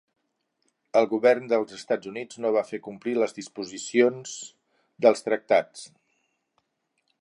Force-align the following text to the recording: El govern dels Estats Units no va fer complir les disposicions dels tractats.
El 1.01 1.07
govern 1.11 1.45
dels 1.51 1.75
Estats 1.81 2.09
Units 2.13 2.41
no 2.45 2.53
va 2.57 2.65
fer 2.71 2.81
complir 2.89 3.15
les 3.19 3.37
disposicions 3.39 4.35
dels 5.07 5.27
tractats. 5.29 5.89